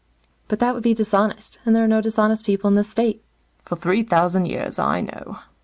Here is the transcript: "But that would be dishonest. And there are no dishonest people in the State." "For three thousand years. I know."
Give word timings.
"But 0.47 0.57
that 0.57 0.73
would 0.73 0.81
be 0.81 0.95
dishonest. 0.95 1.59
And 1.63 1.75
there 1.75 1.83
are 1.83 1.87
no 1.87 2.01
dishonest 2.01 2.43
people 2.43 2.67
in 2.67 2.73
the 2.73 2.83
State." 2.83 3.23
"For 3.65 3.75
three 3.75 4.01
thousand 4.01 4.47
years. 4.47 4.79
I 4.79 5.01
know." 5.01 5.37